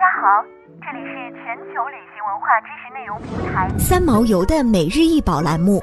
[0.00, 0.42] 家好，
[0.80, 5.78] 这里是全球旅行文化知识内容平台三毛游的每日一宝栏目，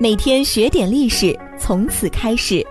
[0.00, 2.66] 每天学点历史，从此开始。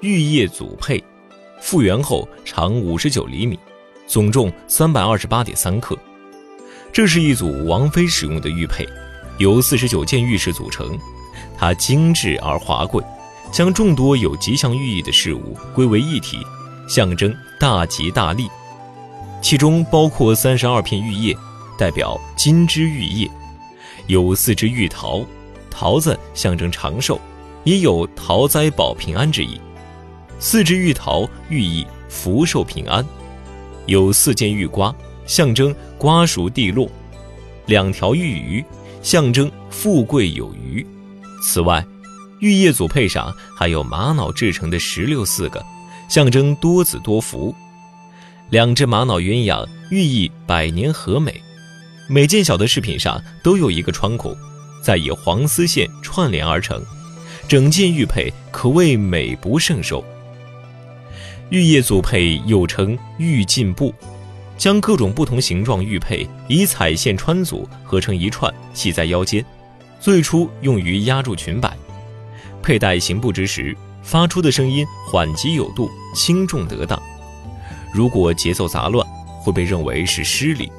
[0.00, 1.00] 玉叶组佩，
[1.60, 3.56] 复原后长五十九厘米，
[4.08, 5.96] 总重三百二十八点三克。
[6.92, 8.84] 这是一组王妃使用的玉佩，
[9.38, 10.98] 由四十九件玉石组成，
[11.56, 13.00] 它精致而华贵。
[13.50, 16.38] 将众多有吉祥寓意的事物归为一体，
[16.88, 18.48] 象征大吉大利。
[19.40, 21.36] 其中包括三十二片玉叶，
[21.78, 23.28] 代表金枝玉叶；
[24.06, 25.24] 有四只玉桃，
[25.70, 27.20] 桃子象征长寿，
[27.64, 29.60] 也有桃灾保平安之意。
[30.40, 33.02] 四只玉桃寓意福寿平安；
[33.86, 34.94] 有四件玉瓜，
[35.26, 36.88] 象征瓜熟蒂落；
[37.66, 38.64] 两条玉鱼，
[39.02, 40.84] 象征富贵有余。
[41.42, 41.84] 此外，
[42.40, 45.64] 玉叶组佩上还有玛瑙制成的石榴四个，
[46.08, 47.52] 象征多子多福；
[48.50, 51.42] 两只玛瑙鸳鸯寓意百年和美。
[52.08, 54.34] 每件小的饰品上都有一个穿孔，
[54.82, 56.82] 再以黄丝线串联而成，
[57.48, 60.04] 整件玉佩可谓美不胜收。
[61.50, 63.92] 玉叶组佩又称玉进步，
[64.56, 69.44] 将各种不同形状玉佩以彩线穿组合成一串，系在腰间，
[69.98, 71.76] 最初用于压住裙摆。
[72.68, 77.00] 佩戴行步之时，发出的声音缓急有度，轻重得当。
[77.94, 79.08] 如果节奏杂乱，
[79.40, 80.70] 会被认为是失礼。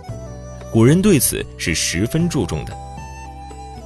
[0.71, 2.77] 古人对此是十分注重的。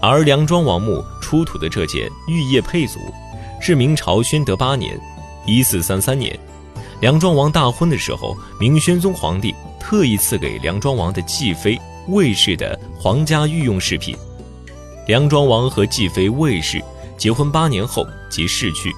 [0.02, 3.00] 而梁庄王墓出土的这件玉叶佩组，
[3.62, 5.00] 是明朝宣德八年
[5.48, 6.38] （一四三三年），
[7.00, 14.14] 梁庄王大婚的时候，明宣宗皇帝特意赐给梁庄王的继妃、卫氏的皇家御用饰品。
[15.08, 16.84] 梁庄王和继妃、卫氏。
[17.18, 18.94] 结婚八年后即逝去，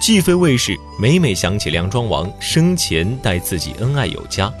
[0.00, 4.52] 继妃卫氏每每想起梁庄王生前待自己恩爱有加，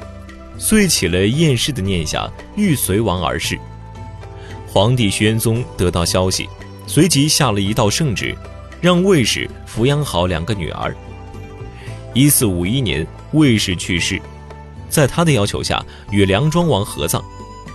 [0.58, 3.58] 遂起了厌世的念想，欲随王而逝。
[4.66, 6.48] 皇帝宣宗得到消息，
[6.86, 8.36] 随即下了一道圣旨，
[8.80, 10.94] 让卫氏抚养好两个女儿。
[12.12, 14.20] 一四五一年，卫氏去世，
[14.90, 17.22] 在他的要求下，与梁庄王合葬，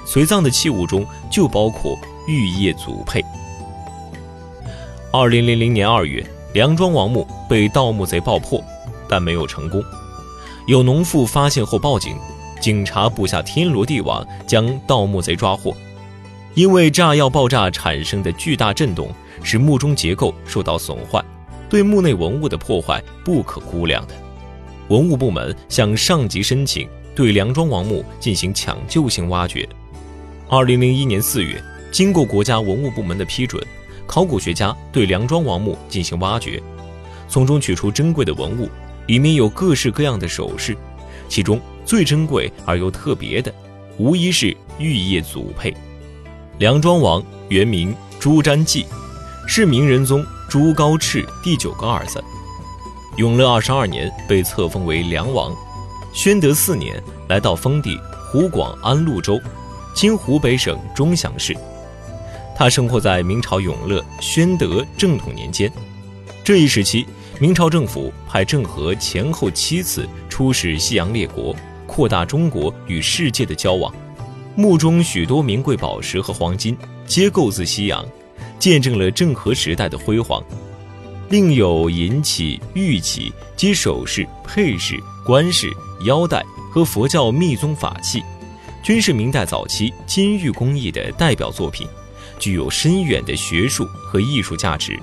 [0.05, 3.23] 随葬的器物中就包括玉叶组佩。
[5.11, 8.63] 二零零零年二月，梁庄王墓被盗墓贼爆破，
[9.07, 9.83] 但没有成功。
[10.67, 12.15] 有农妇发现后报警，
[12.61, 15.75] 警察布下天罗地网，将盗墓贼抓获。
[16.53, 19.09] 因为炸药爆炸产生的巨大震动，
[19.41, 21.19] 使墓中结构受到损坏，
[21.67, 24.13] 对墓内文物的破坏不可估量的。
[24.89, 29.67] 文物部门向上级申请对梁庄王墓进行抢救性挖掘。
[30.47, 31.59] 二零零一年四月，
[31.91, 33.59] 经过国家文物部门的批准。
[34.09, 36.59] 考古学家对梁庄王墓进行挖掘，
[37.27, 38.67] 从中取出珍贵的文物，
[39.05, 40.75] 里面有各式各样的首饰，
[41.27, 43.53] 其中最珍贵而又特别的，
[43.99, 45.71] 无疑是玉叶组佩。
[46.57, 48.83] 梁庄王原名朱瞻基，
[49.47, 52.19] 是明仁宗朱高炽第九个儿子。
[53.17, 55.55] 永乐二十二年被册封为梁王，
[56.15, 57.95] 宣德四年来到封地
[58.31, 59.39] 湖广安陆州，
[59.93, 61.55] 今湖北省钟祥市。
[62.59, 65.71] 他生活在明朝永乐、宣德正统年间，
[66.43, 67.05] 这一时期，
[67.39, 71.55] 明朝政府派郑和前后七次出使西洋列国，
[71.87, 73.93] 扩大中国与世界的交往。
[74.57, 76.77] 墓中许多名贵宝石和黄金
[77.07, 78.05] 皆购自西洋，
[78.59, 80.43] 见证了郑和时代的辉煌。
[81.29, 85.71] 另有银器、玉器及首饰、配饰、冠饰、
[86.03, 88.21] 腰带和佛教密宗法器，
[88.83, 91.87] 均是明代早期金玉工艺的代表作品。
[92.37, 94.99] 具有深远的学术和艺术价值。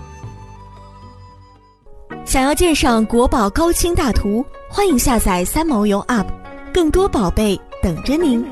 [2.25, 6.27] 想要鉴赏国宝高清大图，欢迎下载三毛游 App，
[6.75, 8.45] 更多宝贝等着您。